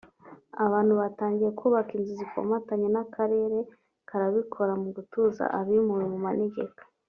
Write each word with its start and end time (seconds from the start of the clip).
abantu 0.65 0.93
batangiye 1.01 1.51
kubaka 1.59 1.91
inzu 1.97 2.11
zikomatanye 2.21 2.87
n’akarere 2.93 3.57
karabikora 4.09 4.73
mu 4.81 4.89
gutuza 4.95 5.43
abimuwe 5.59 6.05
mu 6.13 6.19
manegeka 6.25 6.81